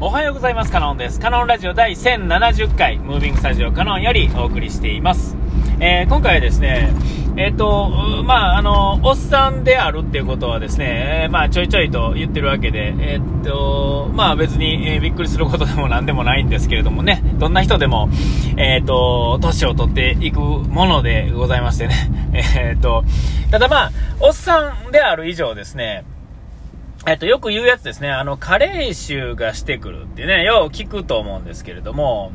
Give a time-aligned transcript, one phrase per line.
[0.00, 0.72] おはようございます。
[0.72, 1.20] カノンです。
[1.20, 5.36] カノンラジオ第1070回、ムービングスタジオカノンよりお送りしています。
[5.78, 6.92] えー、今回はですね、
[7.36, 18.08] えっ、ー、と、まあ、あの、おっさんであるっていうことはですね、え、まあ、ちょいちょいと言ってるわけで、えっ、と、まあ、別に、えびっくりすることでも何でもないんですけれどもね、どんな人でも、
[18.56, 21.94] えっ、と、年を取っていくものでございましてね、
[22.34, 23.04] えっと、
[23.50, 23.90] ただまあ、
[24.20, 26.04] おっさんである以上ですね、
[27.06, 28.10] えっと、よく言うやつですね。
[28.10, 32.32] あの、加齢臭がしてくるってね、よう聞くと思うんですけれども、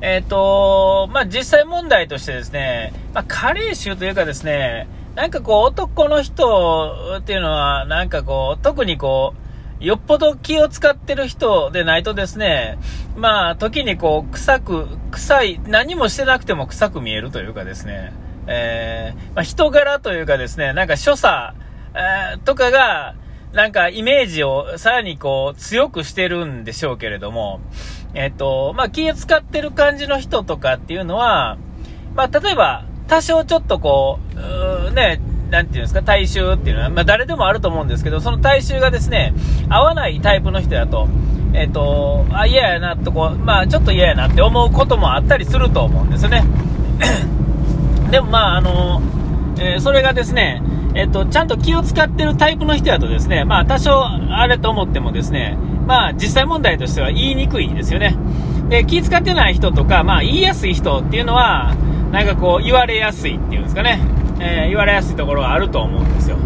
[0.00, 9.34] えっと、まあ、実際問題としてですね、まあ、加齢臭というかですね、なんかこう、男の人っていうのは、なんかこう、特にこ
[9.80, 12.78] う、よっぽど気を使ってる人でないとですね、
[13.16, 18.12] まあ、時にこう、臭く、臭い、何もしてなくても臭く見えるというかですね、
[18.46, 21.56] えー、まあ、人柄というかですね、なんか所作、
[21.94, 23.16] えー、とかが、
[23.56, 27.60] なんかイメージをさらにこう強くしてるんでしょうけれども、
[28.12, 31.56] えっと、まあ、気を使ってる感じの人とかっていうのは、
[32.14, 39.32] まあ、例えば、多少ちょっとこう、うね、なんていうんですか、体臭っていうのは、まあ、誰でもあると思うんですけど、その体臭がですね、
[39.70, 41.08] 合わないタイプの人だと、
[41.54, 46.44] えっと、あ、嫌やなとこう、まあ、ちょっと嫌やなって思うこともあったりすると思うんですよね。
[48.12, 49.00] でもまあ、あの、
[49.58, 50.62] えー、それがですね、
[50.96, 58.16] えっと、ちゃんと気を使ってるタイプの人だとですね、まあ多少あれと思ってもですね、まあ実際問題としては言いにくいですよね。
[58.70, 61.76] で、気使ってない人とか、まあ言いやすい人っていうのは、
[62.12, 64.00] なんかこう言われやすいっていうんですかね、
[64.40, 66.38] えー、言われやすいところがあると思うんですよ。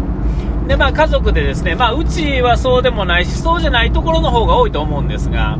[0.67, 5.57] で、まあ家族でですね、まあうちはそうでもないし、そうじゃないところの方が多いと思うんですが、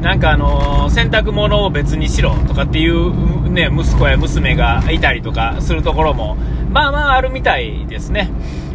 [0.00, 6.36] なんかあのー、洗濯物を別にしろとかっていうね、息子や娘がいたりとかするところも、
[6.72, 8.30] まあまああるみたいですね。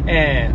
[0.06, 0.50] え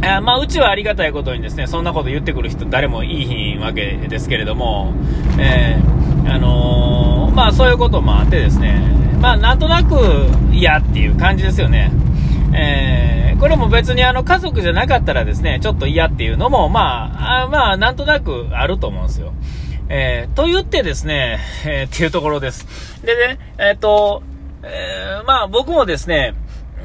[0.00, 4.92] ー、あまあ、うちはありがたいことにですね、そんなこと言ってくる人誰もいいひんわけですけれども、
[5.38, 8.80] えー、あのー、まあそういうこともあってですね、
[9.20, 9.96] まあなんとなく
[10.52, 11.90] 嫌っていう感じですよね。
[12.54, 19.32] えー、これも別にあの家族じゃなかったらですね、ちょっと嫌っていうのも、まあ、あまあなんとなくあると思うんですよ。
[19.88, 23.00] えー、と言ってですね、えー、っていうところです。
[23.04, 24.22] でね、えっ、と、
[24.66, 26.34] え、まあ僕もですね、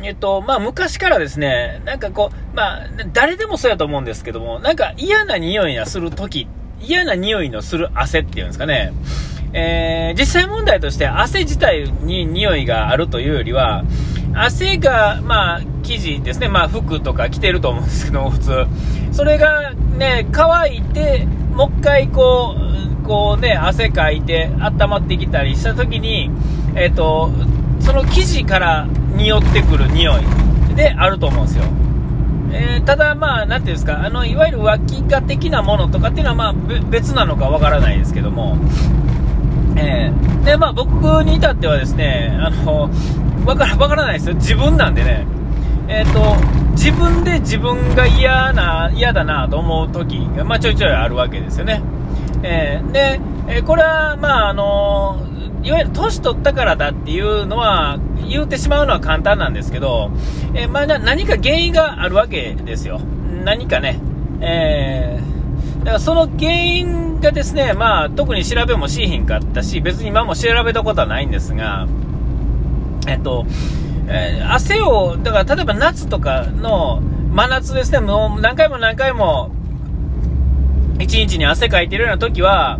[0.03, 6.47] えっと、まあ昔からですね、なんかこう、まあ誰でもそうやと思うんですけども、なんか嫌な匂いがするとき、
[6.81, 8.93] 嫌な匂いのする汗っていうんですかね、
[9.53, 13.83] えー、実際問題として汗自体に匂いがあるというよりは、
[14.33, 18.65] 汗が、まあ、生地ですね、まあ、服とか着てると思うんですけど、普通。
[19.11, 26.31] それがね、乾いて、もう一回こう、こうね、汗かいて、温まってきたりした時に、
[26.75, 27.29] えっ、ー、と、
[27.81, 31.63] その生地から匂ってくる匂いであると思うんですよ。
[32.53, 36.53] えー、ただ、まあ、なんていうんですか、あの、いわゆる脇が的なものとかっていうのは、まあ、
[36.89, 38.57] 別なのかわからないですけども、
[39.77, 40.91] えー、で、まあ、僕
[41.23, 42.89] に至ってはですね、あの、
[43.45, 44.35] わから、わからないですよ。
[44.35, 45.25] 自分なんでね、
[45.87, 46.35] えっ、ー、と、
[46.71, 51.81] 自分で自分が嫌な、嫌だなと思う時が、まあ、ちょいちょいあるわけですよね。
[52.43, 55.19] えー、で、えこれは、まあ、あの
[55.63, 60.11] いわゆる年取ったからだっていうのは、言うてしまうのは簡単なんですけど、
[60.53, 62.99] えー、まあ、何か原因があるわけですよ。
[63.43, 63.99] 何かね。
[64.41, 71.87] えー、だからその原因がですね、まあ、特に調べもしひんかったし、別に今も調べたことはないんですが、
[73.07, 73.45] えっと、
[74.07, 77.01] えー、汗を、だから例えば夏とかの
[77.31, 79.51] 真夏ですね、もう何回も何回も、
[80.99, 82.79] 一日に汗かいてるような時は、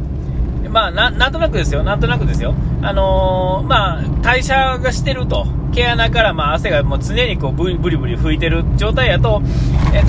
[0.71, 2.53] まあな、なんとなくですよ、なんとなくですよ。
[2.81, 5.45] あのー、まあ、代謝がしてると。
[5.71, 9.41] 毛穴からまあ汗がもう常にこうブリブリブリ拭いてる状態やと、
[9.93, 10.01] え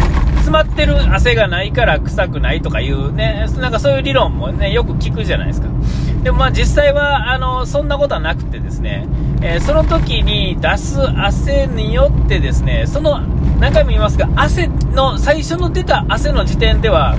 [0.42, 5.68] 詰まってる汗がないから臭くないとかいうね、なんかそういう理論もね、よく聞くじゃないですか。
[6.24, 9.06] でもまあ実際は、あの、そんなことはなくてですね、
[9.40, 13.20] えー、その時に出す汗によってですね、その、
[13.60, 17.16] 何回も言いますが、汗の、最初の出た汗の時点では、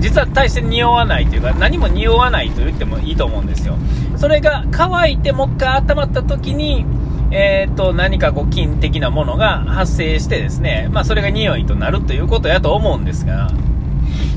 [0.00, 3.76] 実は大して匂わないというか、何も匂わないと言ってもいいと思うんですよ。
[4.16, 6.84] それが乾いてもう一回温まった時に、
[7.30, 13.50] えー、っと、何かこう、菌的なものが発生してですね、まあ、それが匂いとなるということやと思うんですが、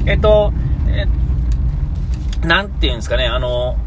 [0.06, 0.53] えっと、
[0.88, 1.06] え
[2.45, 3.77] なんていうんですかね、あの、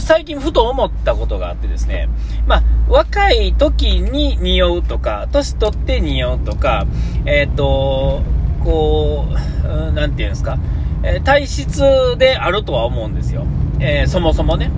[0.00, 2.08] 最近ふと思ったことがあってですね、
[2.46, 6.86] まあ、若い時に匂うとか、年取って匂うとか、
[7.26, 8.22] えっ、と、
[8.64, 10.58] こう、なんていうんですか、
[11.02, 13.46] え体質であるとは思うんですよ。
[13.80, 14.70] えー、そもそもね。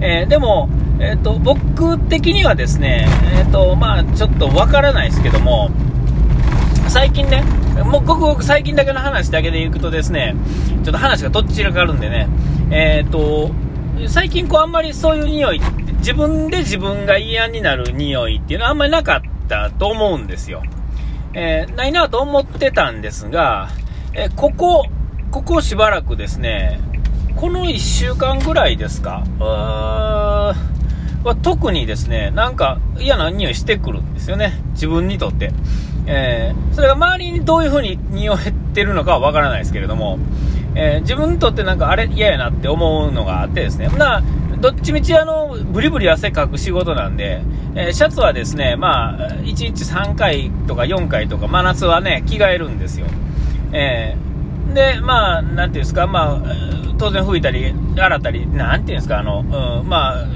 [0.00, 0.68] えー、でも、
[0.98, 5.70] えっ、と、僕的にはですね、えっ、と、まあちょっとわからないですけども、
[6.88, 7.42] 最近ね、
[7.84, 10.34] もうごくごく最近だけの話だけでいくとですね、
[10.84, 12.28] ちょっと話がどっちらかあるんでね、
[12.70, 13.50] えっ、ー、と、
[14.08, 15.60] 最近こうあんまりそういう匂い、
[15.98, 20.62] 自分で自分が嫌になる匂いっていうのはあんまりなかったと思うんですよ。
[21.34, 23.68] えー、ないなと思ってたんですが、
[24.14, 24.86] えー、ここ、
[25.30, 26.80] ここしばらくですね、
[27.36, 30.54] この1週間ぐらいですか、は
[31.42, 34.62] 特にですね、なんか嫌な匂いしてくるんですよね。
[34.72, 35.52] 自分にとって。
[36.06, 38.38] えー、それが周りにどういう風に匂っ
[38.74, 40.18] てるのかはわからないですけれども、
[40.76, 44.22] えー、自分にとってなんかあれ嫌やなって思うのがあってですね、な
[44.60, 47.42] どっちみちあの、ブリブリ汗かく仕事なんで、
[47.74, 53.06] えー、シャツはですね、まあ、1日3回とか4回とか、真夏はね、着替えるんですよ。
[53.72, 54.25] えー、
[54.74, 56.42] で、まあ、なんていうんですか、まあ、
[56.98, 60.26] 当然拭いたり、洗ったり、なんていうんですか、あの、うん、まあ、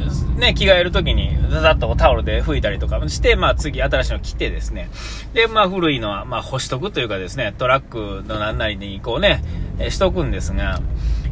[0.40, 4.90] ね、着替えるときに、ざざっとタオルで拭いたりとかして、まあ次新しいの着てですね、
[5.34, 9.44] で、まあ古いのは、まあ干しとくというかですね、トラックのなんなりにこうね、
[9.78, 10.80] えしとくんですが、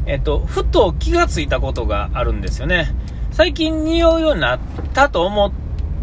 [0.06, 2.94] えっと、ふと気がついたことがあるんですよね。
[3.30, 4.58] 最近匂うようになっ
[4.92, 5.52] たと思っ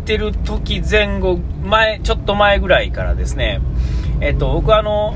[0.05, 3.61] てる時前後、前、ちょっと前ぐらいからですね、
[4.21, 5.15] えっと、僕はあの、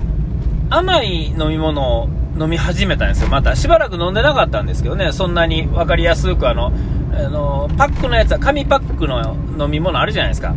[0.69, 3.29] 甘い飲み物を飲み始めたんですよ。
[3.29, 6.71] また、しばらく飲んでなかったんですけどね、そんなに分かりやすくあの、
[7.13, 10.53] あの、パックのやつは、紙パックの飲み物あるじゃないですか。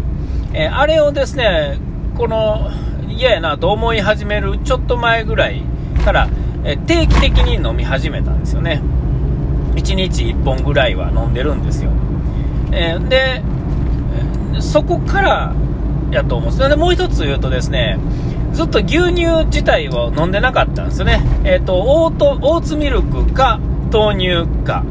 [0.53, 1.79] えー、あれをですね、
[2.17, 2.71] この、
[3.09, 5.63] 嫌やなと思い始めるちょっと前ぐらい
[6.05, 6.29] から、
[6.65, 8.83] えー、定期的に飲み始めたんですよね。
[9.75, 11.91] 1日1本ぐらいは飲んでるんですよ。
[12.71, 13.43] えー、で、
[14.61, 15.55] そこから
[16.11, 16.69] やと思うんです。
[16.69, 17.99] で、もう一つ言うとですね、
[18.53, 21.21] ずっと牛乳自体を飲んでなかったんですよね。
[21.45, 23.61] えっ、ー、と、オート、オーツミルクか
[23.93, 24.85] 豆乳か。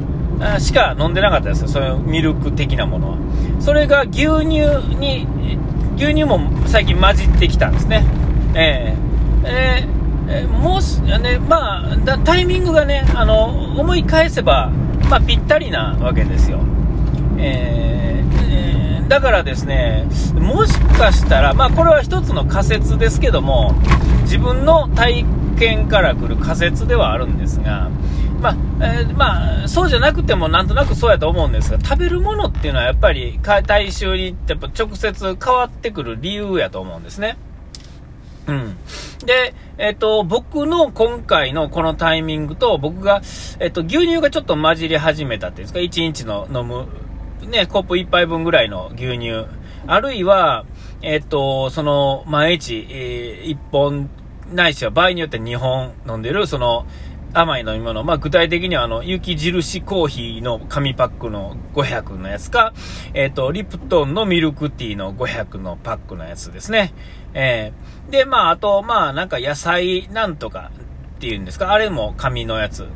[0.59, 3.17] しか飲んでなかったですよ、そういうミルク的なものは。
[3.59, 4.67] それが牛乳
[4.97, 5.27] に、
[5.95, 8.03] 牛乳も最近混じってきたんですね。
[8.55, 13.45] えー、えー、もし、ね、まあ、タイミングがね、あの、
[13.79, 14.71] 思い返せば、
[15.09, 16.59] まあ、ぴったりなわけですよ。
[17.37, 18.00] えー、
[19.11, 23.75] だからですね、もしかしたら、まあ、これは一つの仮説ですけども、
[24.21, 25.25] 自分の体
[25.59, 27.89] 験から来る仮説ではあるんですが、
[28.39, 33.37] まあ、えー、まあ、そうじゃなくてもなんとなくそうやと思うんですが、食べるものっていうのはやっぱり
[33.67, 37.37] 大衆にやっぱ直接変わってくる理由やと思うんですね。
[38.47, 38.77] うん。
[39.25, 43.21] で、えっ、ー、と、僕の今回のこのタイミングと、僕が、
[43.59, 46.87] えっ、ー、と、牛乳がちょっと混じり始めたっていうんですか、1日の飲む、
[47.47, 49.45] ね、コップ1杯分ぐらいの牛乳。
[49.87, 50.65] あるいは、
[51.01, 54.09] えっ、と、その、毎日、え1本、
[54.53, 56.85] ないしは場合によって2本飲んでる、その、
[57.33, 58.03] 甘い飲み物。
[58.03, 62.73] まあ、具体的には、あの、雪印コーヒーの紙パックの500のやつか、
[63.13, 66.93] えっ、ー、と、リプトンのミルクティーの500のパックのやつですね。
[67.33, 70.71] えー、で、まあ、あと、まあ、なんか野菜なんとか
[71.15, 72.87] っていうんですか、あれも紙のやつ。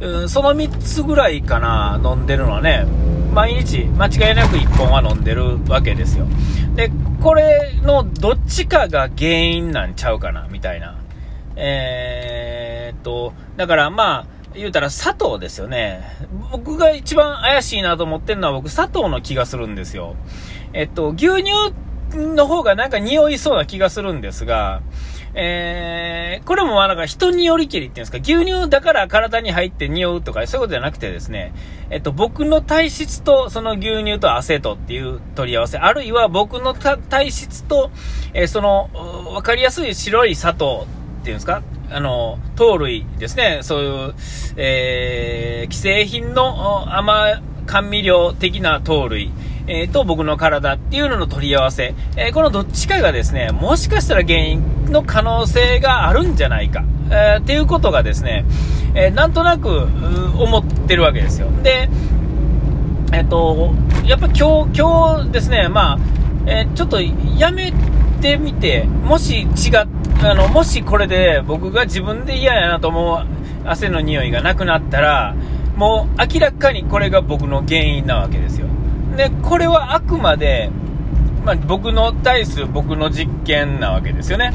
[0.00, 2.86] うん、その3つぐらいかな、飲んでるのはね、
[3.34, 6.26] 毎日間違いなく1本は飲んでるわけですよ。
[6.76, 10.96] で、これのどっちかが原因なんちゃうかな、みたいな。
[11.56, 16.02] えー、っと、だからまあ、言うたら砂糖ですよね。
[16.52, 20.14] 僕が一番怪しいなと思ってるのは僕砂糖の気がするんですよ。
[20.72, 21.50] えっと、牛乳
[22.16, 24.80] の方がなんか匂いそうな気がするんですが、
[25.36, 31.52] えー、これもまあなんか人によりけりっていうんですか、牛乳だから体に入って匂うとかそういうことじゃなくてですね、
[31.90, 37.90] えっと、僕の体質とその牛乳とアセトっていう取り合わせ、あるいは僕の体質と、
[38.32, 38.90] えー、その、
[39.32, 40.86] わかりやすい白い砂糖
[41.22, 44.14] っていうんですか、あの、糖類ですね、そういう、
[44.56, 49.32] えー、既製品の甘甘味料的な糖類、
[49.66, 58.44] えー、と僕の体っていうのの取り合わせ、えー、このどっちかがですね、もしかしたら原因の可能性があるんじゃないか、えー、っていうことがですね、
[58.94, 59.88] えなんとなく
[60.38, 61.48] 思ってるわけですよ。
[61.62, 61.88] で、
[63.12, 63.72] えっと、
[64.04, 65.98] やっぱ今日、今日ですね、まあ、
[66.46, 67.72] えちょっとやめ
[68.20, 69.86] てみて、もし違っ
[70.22, 73.26] あの、もしこれで僕が自分で嫌やなと思う
[73.68, 75.34] 汗の匂いがなくなったら、
[75.76, 78.66] もう明らかにこれが僕の原因なわけですよ。
[79.14, 80.70] で、これはあくまで、
[81.44, 84.52] まあ、僕の対する僕の実験なわけですよね。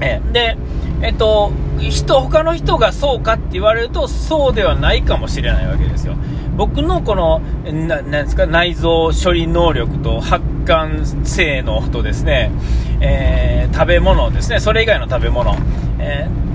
[0.00, 0.56] えで、
[1.02, 6.14] えっと、人、他の人がそうかって言われると、そうではないかもしれないわけですよ。
[6.56, 12.50] 僕のこの、ななんですか、内臓処理能力と発汗性能とですね、
[13.00, 15.56] えー、食べ物ですね、それ以外の食べ物、
[15.98, 16.49] えー、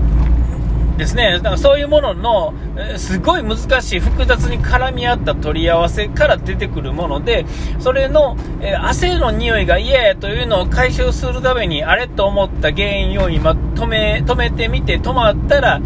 [0.98, 2.54] ですね、だからそういうものの、
[2.98, 7.46] すごい難しい、複雑に絡み合った取り合わせから出てくるもので、
[7.80, 15.82] それの、え汗の匂いが嫌やというのを解消するために、あれと思った原因を今止め、止めてみて止まったら、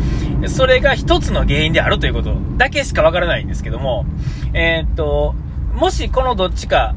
[0.47, 4.05] それが一つの原因であるということだけしかわからないんですけども、
[4.53, 5.33] えー、っと、
[5.73, 6.93] もしこのどっちか、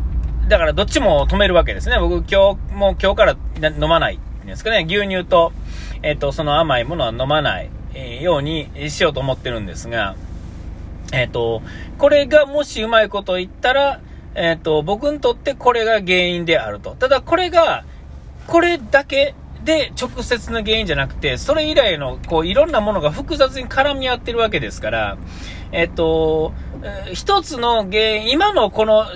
[0.48, 1.98] だからどっちも止めるわけですね。
[1.98, 3.36] 僕今日、もう今日から
[3.70, 4.84] 飲まないんですかね。
[4.86, 5.52] 牛乳と、
[6.02, 7.70] えっと、その甘いものは飲まない。
[7.94, 10.16] えようにしようと思ってるんですが、
[11.12, 11.62] えっ、ー、と、
[11.98, 14.00] これがもしうまいこと言ったら、
[14.34, 16.94] えっ、ー、と、僕にとってこれが原因であると。
[16.94, 17.84] ただこれが、
[18.46, 19.34] これだけ
[19.64, 25.18] で直接の原因じゃなくて、それ以来の、こう、いろんなものが複雑に絡み合ってるわけですから、
[25.70, 26.52] えっ、と、
[27.12, 29.06] 一つの原因、今のこの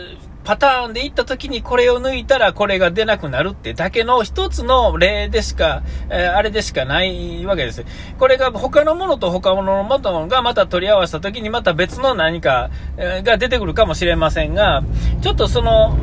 [0.47, 7.85] パターンで行った時にこれを抜いたらこれが出なくなるってだけの一つの例でしか、えー、あれでしかないわけです。
[8.17, 14.85] これが他のものと他のものがまた取り合わせた時にまた別の何かが出てくるかもしれませんが、
[15.21, 15.97] ちょっとその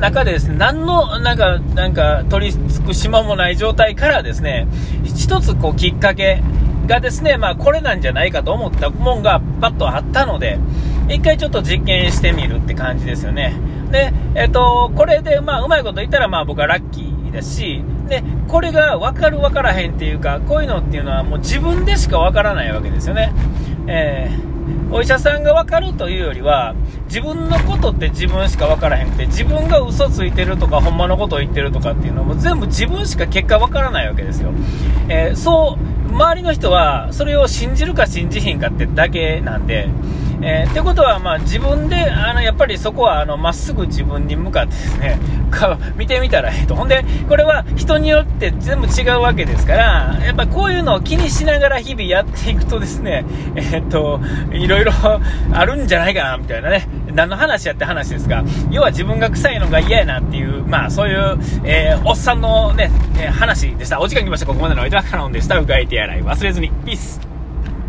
[0.00, 4.66] 中でですね、何のなんか、なんか取り付く島もない状態からですね、
[5.04, 6.42] 一つこうきっかけ、
[6.86, 10.58] がですね、まあこれなんじゃないかと思ったもんがパッとあったので、
[11.08, 13.54] 一回ちょっと実験してみるって感じですよね。
[13.90, 23.32] で、えっ、と、これで、まあ、うまいこと言ったら、まあ、僕はラッキーですし、で、これが分かる分からへんっていうか、こういうのっていうのはもう自分でしか分からないわけですよね。
[23.86, 26.74] えー、お医者さんが分かるというよりは、
[27.06, 34.52] 自分のことって自分しか分からへんくて、自分が嘘ついてるとか、ほんまのことを言ってるとかっていうのも全部自分しか結果分からないわけですよ。
[35.08, 35.78] えー、そ
[36.08, 39.88] う、周りの人はそれを信じるか信じひんかってだけなんで、
[40.42, 45.18] えー、ってことは、まあ、自分で、あの、やっぱりそこは、あの、まっすぐ自分に向かってですね、
[45.96, 46.74] 見てみたらええと。
[46.74, 54.20] ほんで、これは人によって全部違うわけですから、やっぱこういうのを気にしながら日々やっていくとですね、 えー、っと、
[54.52, 54.92] いろいろ
[55.52, 56.88] あるんじゃないかな、みたいなね。
[57.12, 64.00] 何の話やって話ですが、要は自分が臭いのが嫌やなっていう、まあ、そういう、えー、おっさんのね、え話でした。
[64.00, 64.46] お時間来ました。
[64.46, 65.58] ここまでのお相手はカノンでした。
[65.58, 66.70] うがいてやらい忘れずに。
[66.86, 67.29] ピース。